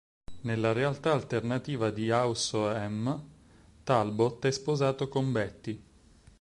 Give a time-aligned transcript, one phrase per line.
[0.41, 3.23] Nella realtà alternativa di "House of M"
[3.83, 5.79] Talbot è sposato con Betty.